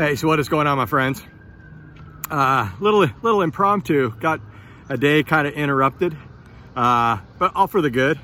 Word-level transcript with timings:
Hey, 0.00 0.16
so 0.16 0.28
what 0.28 0.40
is 0.40 0.48
going 0.48 0.66
on, 0.66 0.78
my 0.78 0.86
friends? 0.86 1.22
Uh, 2.30 2.70
little, 2.80 3.06
little 3.20 3.42
impromptu. 3.42 4.08
Got 4.18 4.40
a 4.88 4.96
day 4.96 5.22
kind 5.22 5.46
of 5.46 5.52
interrupted, 5.52 6.16
uh, 6.74 7.18
but 7.38 7.54
all 7.54 7.66
for 7.66 7.82
the 7.82 7.90
good. 7.90 8.18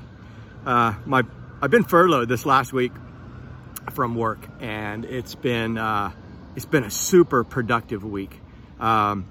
Uh, 0.65 0.95
my, 1.05 1.21
I've 1.61 1.69
been 1.69 1.83
furloughed 1.83 2.29
this 2.29 2.47
last 2.47 2.73
week 2.73 2.93
from 3.91 4.15
work, 4.15 4.39
and 4.59 5.05
it's 5.05 5.35
been, 5.35 5.77
uh, 5.77 6.13
it's 6.55 6.65
been 6.65 6.83
a 6.83 6.89
super 6.89 7.43
productive 7.43 8.03
week. 8.03 8.41
Um, 8.79 9.29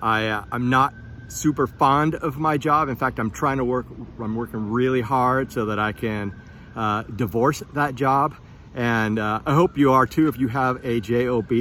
I, 0.00 0.28
uh, 0.28 0.44
I'm 0.52 0.70
not 0.70 0.94
super 1.26 1.66
fond 1.66 2.14
of 2.14 2.38
my 2.38 2.58
job. 2.58 2.90
In 2.90 2.94
fact, 2.94 3.18
I'm 3.18 3.32
trying 3.32 3.56
to 3.56 3.64
work. 3.64 3.86
I'm 4.20 4.36
working 4.36 4.70
really 4.70 5.00
hard 5.00 5.50
so 5.50 5.64
that 5.64 5.80
I 5.80 5.90
can 5.90 6.40
uh, 6.76 7.02
divorce 7.02 7.64
that 7.74 7.96
job. 7.96 8.36
And 8.74 9.18
uh, 9.18 9.40
I 9.44 9.54
hope 9.54 9.78
you 9.78 9.92
are 9.92 10.06
too. 10.06 10.28
If 10.28 10.38
you 10.38 10.48
have 10.48 10.84
a 10.84 11.00
job, 11.00 11.52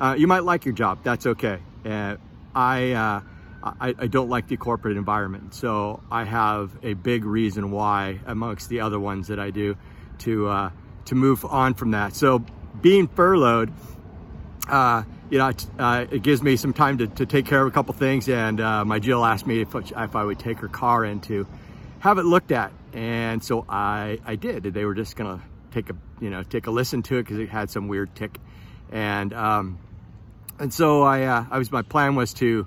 uh, 0.00 0.14
you 0.18 0.26
might 0.26 0.44
like 0.44 0.64
your 0.64 0.74
job. 0.74 1.00
That's 1.02 1.26
okay. 1.26 1.58
Uh, 1.84 2.16
I, 2.54 2.92
uh, 2.92 3.20
I, 3.62 3.94
I 3.98 4.06
don't 4.06 4.28
like 4.28 4.48
the 4.48 4.56
corporate 4.56 4.96
environment, 4.96 5.54
so 5.54 6.02
I 6.10 6.24
have 6.24 6.72
a 6.82 6.94
big 6.94 7.24
reason 7.24 7.70
why, 7.70 8.20
amongst 8.26 8.68
the 8.68 8.80
other 8.80 8.98
ones 8.98 9.28
that 9.28 9.38
I 9.38 9.50
do, 9.50 9.76
to 10.20 10.48
uh, 10.48 10.70
to 11.06 11.14
move 11.14 11.44
on 11.44 11.74
from 11.74 11.92
that. 11.92 12.14
So 12.14 12.44
being 12.80 13.08
furloughed, 13.08 13.72
uh, 14.68 15.02
you 15.30 15.38
know, 15.38 15.48
it, 15.48 15.66
uh, 15.78 16.06
it, 16.10 16.22
gives 16.22 16.42
me 16.42 16.56
some 16.56 16.72
time 16.72 16.98
to, 16.98 17.06
to, 17.06 17.26
take 17.26 17.46
care 17.46 17.62
of 17.62 17.68
a 17.68 17.70
couple 17.70 17.94
things. 17.94 18.28
And 18.28 18.60
uh, 18.60 18.84
my 18.84 18.98
Jill 18.98 19.24
asked 19.24 19.46
me 19.46 19.60
if, 19.60 19.74
if 19.74 20.16
I 20.16 20.24
would 20.24 20.38
take 20.38 20.58
her 20.58 20.68
car 20.68 21.04
in 21.04 21.20
to 21.22 21.46
have 22.00 22.18
it 22.18 22.24
looked 22.24 22.52
at. 22.52 22.72
And 22.92 23.42
so 23.42 23.64
I, 23.68 24.18
I 24.24 24.36
did. 24.36 24.62
They 24.64 24.84
were 24.84 24.94
just 24.94 25.16
gonna 25.16 25.42
take 25.72 25.90
a, 25.90 25.96
you 26.20 26.30
know, 26.30 26.42
take 26.42 26.66
a 26.66 26.70
listen 26.70 27.02
to 27.04 27.18
it 27.18 27.22
because 27.22 27.38
it 27.38 27.48
had 27.48 27.70
some 27.70 27.88
weird 27.88 28.14
tick. 28.14 28.38
And, 28.90 29.32
um, 29.32 29.78
and 30.58 30.72
so 30.72 31.02
I, 31.02 31.22
uh, 31.22 31.44
I 31.50 31.58
was, 31.58 31.72
my 31.72 31.82
plan 31.82 32.14
was 32.14 32.34
to, 32.34 32.66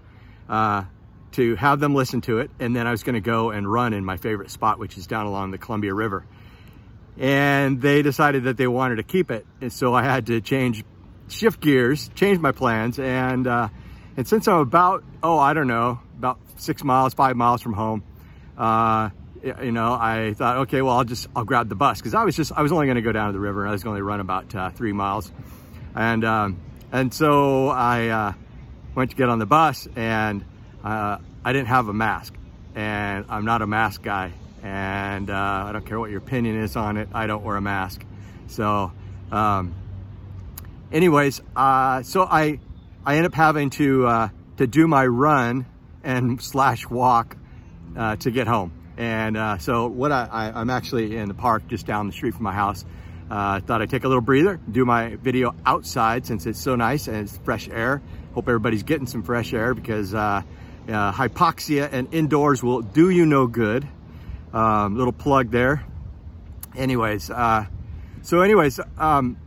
uh, 0.50 0.84
to 1.33 1.56
have 1.56 1.80
them 1.80 1.94
listen 1.95 2.22
to 2.22 2.39
it. 2.39 2.52
And 2.59 2.76
then 2.76 2.88
I 2.88 2.92
was 2.92 3.03
gonna 3.03 3.22
go 3.22 3.52
and 3.52 3.72
run 3.72 3.94
in 3.94 4.03
my 4.03 4.17
favorite 4.17 4.52
spot, 4.52 4.80
which 4.80 4.98
is 4.98 5.08
down 5.08 5.26
along 5.26 5.52
the 5.52 5.58
Columbia 5.58 5.94
River. 5.94 6.26
And 7.17 7.81
they 7.81 8.02
decided 8.02 8.45
that 8.45 8.58
they 8.58 8.67
wanted 8.67 8.95
to 8.98 9.03
keep 9.03 9.31
it. 9.31 9.45
And 9.61 9.72
so 9.72 9.94
I 9.94 10.03
had 10.03 10.28
to 10.28 10.42
change, 10.42 10.83
shift 11.28 11.61
gears, 11.61 12.09
change 12.16 12.39
my 12.39 12.52
plans. 12.52 13.00
And, 13.00 13.48
uh, 13.48 13.70
and 14.17 14.28
since 14.28 14.48
I'm 14.48 14.59
about, 14.59 15.03
oh, 15.23 15.38
I 15.38 15.53
don't 15.53 15.67
know, 15.67 16.00
about 16.17 16.39
six 16.58 16.83
miles, 16.83 17.14
five 17.14 17.36
miles 17.36 17.61
from 17.61 17.73
home, 17.73 18.03
uh, 18.58 19.09
you 19.45 19.71
know, 19.71 19.93
I 19.93 20.33
thought, 20.33 20.57
okay, 20.57 20.81
well, 20.81 20.97
I'll 20.97 21.03
just, 21.03 21.27
I'll 21.35 21.43
grab 21.43 21.69
the 21.69 21.75
bus. 21.75 22.01
Cause 22.01 22.15
I 22.15 22.23
was 22.23 22.35
just, 22.35 22.51
I 22.51 22.63
was 22.63 22.71
only 22.71 22.88
going 22.88 22.95
to 22.95 23.01
go 23.01 23.11
down 23.11 23.27
to 23.27 23.33
the 23.33 23.39
river 23.39 23.61
and 23.61 23.69
I 23.69 23.73
was 23.73 23.83
going 23.83 23.97
to 23.97 24.03
run 24.03 24.19
about 24.19 24.53
uh, 24.55 24.71
three 24.71 24.91
miles. 24.91 25.31
And, 25.93 26.25
um, 26.25 26.59
and 26.91 27.13
so 27.13 27.67
I, 27.67 28.07
uh, 28.07 28.33
went 28.95 29.11
to 29.11 29.17
get 29.17 29.29
on 29.29 29.39
the 29.39 29.45
bus 29.45 29.87
and, 29.95 30.43
uh, 30.83 31.17
I 31.43 31.53
didn't 31.53 31.67
have 31.67 31.89
a 31.89 31.93
mask 31.93 32.33
and 32.73 33.25
I'm 33.29 33.45
not 33.45 33.61
a 33.61 33.67
mask 33.67 34.02
guy. 34.02 34.33
And, 34.63 35.29
uh, 35.29 35.65
I 35.67 35.71
don't 35.71 35.85
care 35.85 35.99
what 35.99 36.09
your 36.09 36.19
opinion 36.19 36.57
is 36.57 36.75
on 36.75 36.97
it. 36.97 37.09
I 37.13 37.27
don't 37.27 37.43
wear 37.43 37.55
a 37.55 37.61
mask. 37.61 38.03
So, 38.47 38.91
um, 39.31 39.75
anyways, 40.91 41.41
uh, 41.55 42.02
so 42.02 42.23
I, 42.23 42.59
I 43.05 43.17
end 43.17 43.27
up 43.27 43.35
having 43.35 43.69
to, 43.71 44.07
uh, 44.07 44.30
to 44.57 44.65
do 44.65 44.87
my 44.87 45.05
run 45.05 45.67
and 46.03 46.41
slash 46.41 46.89
walk, 46.89 47.37
uh, 47.95 48.15
to 48.17 48.31
get 48.31 48.47
home. 48.47 48.71
And 48.98 49.36
uh, 49.36 49.58
so 49.58 49.88
what 49.88 50.11
I, 50.11 50.28
I, 50.32 50.61
am 50.61 50.70
actually 50.70 51.17
in 51.17 51.28
the 51.28 51.33
park 51.33 51.67
just 51.67 51.86
down 51.86 52.08
the 52.08 52.14
street 52.14 52.33
from 52.33 52.44
my 52.44 52.54
house. 52.54 52.86
I 53.30 53.58
uh, 53.58 53.60
thought 53.60 53.82
I'd 53.82 53.89
take 53.89 54.04
a 54.04 54.08
little 54.08 54.22
breather, 54.22 54.60
do 54.70 54.86
my 54.86 55.16
video 55.16 55.56
outside 55.66 56.26
since 56.26 56.45
it's 56.45 56.60
so 56.60 56.76
nice 56.76 57.08
and 57.08 57.17
it's 57.17 57.38
fresh 57.39 57.67
air. 57.67 58.02
Hope 58.33 58.48
everybody's 58.48 58.83
getting 58.83 59.08
some 59.08 59.23
fresh 59.23 59.54
air 59.54 59.73
because 59.73 60.14
uh, 60.14 60.44
uh 60.88 61.11
hypoxia 61.11 61.89
and 61.92 62.14
indoors 62.14 62.61
will 62.61 62.82
do 62.82 63.10
you 63.10 63.26
no 63.26 63.48
good. 63.48 63.88
Um, 64.54 64.95
little 64.95 65.12
plug 65.12 65.50
there. 65.50 65.83
Anyways, 66.76 67.30
uh, 67.30 67.66
so 68.22 68.42
anyways, 68.42 68.80
um, 68.98 69.38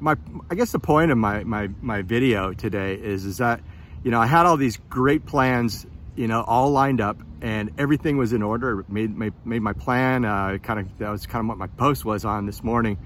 my 0.00 0.16
I 0.50 0.54
guess 0.54 0.72
the 0.72 0.78
point 0.78 1.10
of 1.10 1.18
my, 1.18 1.44
my, 1.44 1.68
my 1.80 2.02
video 2.02 2.52
today 2.52 2.94
is, 2.94 3.24
is 3.24 3.38
that, 3.38 3.60
you 4.02 4.10
know, 4.10 4.20
I 4.20 4.26
had 4.26 4.46
all 4.46 4.56
these 4.56 4.78
great 4.88 5.26
plans, 5.26 5.86
you 6.16 6.26
know, 6.26 6.42
all 6.42 6.70
lined 6.70 7.00
up 7.00 7.18
and 7.40 7.70
everything 7.78 8.16
was 8.16 8.32
in 8.32 8.42
order. 8.42 8.84
Made 8.88 9.16
made, 9.16 9.32
made 9.44 9.62
my 9.62 9.72
plan. 9.72 10.24
Uh, 10.24 10.58
kind 10.62 10.80
of 10.80 10.98
that 10.98 11.10
was 11.10 11.26
kind 11.26 11.44
of 11.44 11.48
what 11.48 11.58
my 11.58 11.66
post 11.66 12.04
was 12.04 12.24
on 12.24 12.46
this 12.46 12.62
morning. 12.62 12.98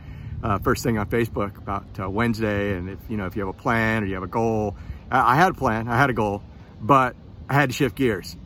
Uh, 0.43 0.59
first 0.59 0.83
thing 0.83 0.97
on 0.97 1.07
Facebook 1.07 1.59
about 1.59 1.85
uh, 2.01 2.09
Wednesday, 2.09 2.77
and 2.77 2.89
if 2.89 2.99
you 3.09 3.17
know 3.17 3.27
if 3.27 3.37
you 3.37 3.43
have 3.45 3.55
a 3.55 3.59
plan 3.59 4.03
or 4.03 4.07
you 4.07 4.15
have 4.15 4.23
a 4.23 4.29
goal, 4.29 4.77
I, 5.11 5.33
I 5.33 5.37
had 5.37 5.51
a 5.51 5.55
plan, 5.55 5.89
I 5.89 5.97
had 5.97 6.11
a 6.11 6.15
goal, 6.15 6.43
but 6.81 7.15
I 7.49 7.55
had 7.55 7.71
to 7.71 7.75
shift 7.75 7.97
gears, 7.97 8.37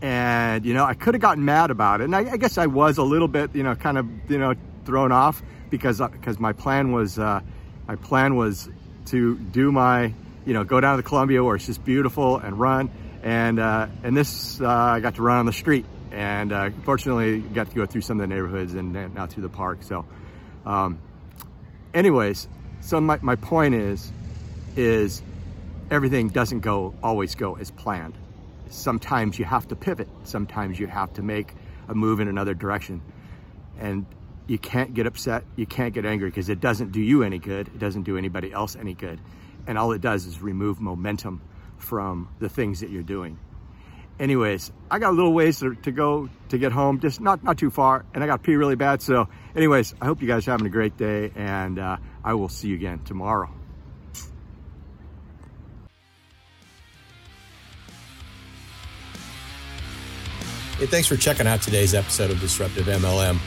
and 0.00 0.64
you 0.64 0.74
know 0.74 0.84
I 0.84 0.94
could 0.94 1.14
have 1.14 1.20
gotten 1.20 1.44
mad 1.44 1.70
about 1.70 2.00
it, 2.00 2.04
and 2.04 2.16
I, 2.16 2.32
I, 2.32 2.36
guess 2.36 2.56
I 2.56 2.66
was 2.66 2.98
a 2.98 3.02
little 3.02 3.28
bit, 3.28 3.54
you 3.54 3.62
know, 3.62 3.74
kind 3.74 3.98
of 3.98 4.08
you 4.28 4.38
know 4.38 4.54
thrown 4.84 5.12
off 5.12 5.42
because 5.68 6.00
because 6.00 6.36
uh, 6.36 6.40
my 6.40 6.52
plan 6.52 6.92
was 6.92 7.18
uh, 7.18 7.40
my 7.86 7.96
plan 7.96 8.36
was 8.36 8.68
to 9.06 9.36
do 9.36 9.72
my 9.72 10.14
you 10.46 10.54
know 10.54 10.64
go 10.64 10.80
down 10.80 10.96
to 10.96 11.02
Columbia 11.02 11.42
where 11.44 11.56
it's 11.56 11.66
just 11.66 11.84
beautiful 11.84 12.38
and 12.38 12.58
run 12.58 12.90
and 13.22 13.58
uh, 13.58 13.86
and 14.02 14.16
this 14.16 14.60
uh, 14.60 14.68
I 14.68 15.00
got 15.00 15.16
to 15.16 15.22
run 15.22 15.38
on 15.38 15.46
the 15.46 15.52
street 15.52 15.86
and 16.10 16.52
uh, 16.52 16.70
fortunately 16.84 17.40
got 17.40 17.70
to 17.70 17.74
go 17.74 17.86
through 17.86 18.02
some 18.02 18.20
of 18.20 18.28
the 18.28 18.34
neighborhoods 18.34 18.74
and, 18.74 18.96
and 18.96 19.16
out 19.18 19.30
through 19.30 19.44
the 19.44 19.48
park. 19.48 19.82
So 19.82 20.04
um, 20.66 20.98
anyways 21.94 22.48
so 22.82 23.00
my, 23.00 23.18
my 23.22 23.36
point 23.36 23.74
is 23.74 24.12
is 24.76 25.22
everything 25.90 26.28
doesn't 26.28 26.60
go 26.60 26.94
always 27.02 27.34
go 27.36 27.54
as 27.54 27.70
planned. 27.70 28.14
Sometimes 28.70 29.38
you 29.38 29.44
have 29.44 29.68
to 29.68 29.76
pivot. 29.76 30.08
Sometimes 30.24 30.78
you 30.80 30.88
have 30.88 31.12
to 31.14 31.22
make 31.22 31.54
a 31.88 31.94
move 31.94 32.20
in 32.20 32.28
another 32.28 32.54
direction. 32.54 33.00
And 33.78 34.04
you 34.46 34.58
can't 34.58 34.94
get 34.94 35.06
upset. 35.06 35.44
You 35.56 35.66
can't 35.66 35.94
get 35.94 36.04
angry 36.04 36.28
because 36.28 36.48
it 36.48 36.60
doesn't 36.60 36.90
do 36.90 37.00
you 37.00 37.22
any 37.22 37.38
good. 37.38 37.68
It 37.68 37.78
doesn't 37.78 38.02
do 38.02 38.18
anybody 38.18 38.52
else 38.52 38.74
any 38.74 38.94
good. 38.94 39.20
And 39.66 39.78
all 39.78 39.92
it 39.92 40.00
does 40.00 40.26
is 40.26 40.42
remove 40.42 40.80
momentum 40.80 41.40
from 41.82 42.28
the 42.38 42.48
things 42.48 42.80
that 42.80 42.90
you're 42.90 43.02
doing. 43.02 43.38
Anyways, 44.18 44.70
I 44.90 44.98
got 44.98 45.10
a 45.10 45.16
little 45.16 45.32
ways 45.32 45.60
to, 45.60 45.74
to 45.74 45.90
go 45.90 46.28
to 46.50 46.58
get 46.58 46.70
home, 46.70 47.00
just 47.00 47.20
not, 47.20 47.42
not 47.42 47.58
too 47.58 47.70
far, 47.70 48.04
and 48.14 48.22
I 48.22 48.26
got 48.26 48.42
pee 48.42 48.54
really 48.54 48.76
bad. 48.76 49.02
So 49.02 49.28
anyways, 49.56 49.94
I 50.00 50.04
hope 50.04 50.22
you 50.22 50.28
guys 50.28 50.46
are 50.46 50.52
having 50.52 50.66
a 50.66 50.70
great 50.70 50.96
day, 50.96 51.32
and 51.34 51.78
uh, 51.78 51.96
I 52.22 52.34
will 52.34 52.48
see 52.48 52.68
you 52.68 52.74
again 52.74 53.00
tomorrow. 53.04 53.50
Hey, 60.78 60.86
thanks 60.86 61.06
for 61.06 61.16
checking 61.16 61.46
out 61.46 61.62
today's 61.62 61.94
episode 61.94 62.30
of 62.30 62.40
Disruptive 62.40 62.86
MLM. 62.86 63.38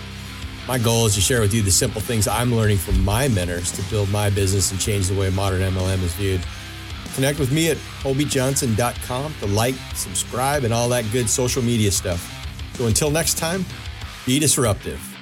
My 0.68 0.80
goal 0.80 1.06
is 1.06 1.16
to 1.16 1.22
share 1.22 1.42
with 1.42 1.54
you 1.54 1.62
the 1.62 1.72
simple 1.72 2.02
things 2.02 2.28
I'm 2.28 2.56
learning 2.56 2.78
from 2.78 3.04
my 3.04 3.28
mentors 3.28 3.72
to 3.74 3.84
build 3.90 4.10
my 4.10 4.30
business 4.30 4.72
and 4.72 4.80
change 4.80 5.10
the 5.10 5.20
way 5.20 5.30
modern 5.30 5.62
MLM 5.62 6.02
is 6.02 6.14
viewed. 6.14 6.42
Connect 7.14 7.40
with 7.40 7.52
me 7.52 7.70
at 7.70 7.78
obiejohnson.com 8.04 9.34
to 9.40 9.46
like, 9.48 9.76
subscribe, 9.94 10.64
and 10.64 10.74
all 10.74 10.90
that 10.90 11.06
good 11.12 11.30
social 11.30 11.62
media 11.62 11.92
stuff. 11.92 12.32
So 12.76 12.88
until 12.88 13.12
next 13.12 13.38
time, 13.38 13.66
be 14.26 14.40
disruptive. 14.40 15.15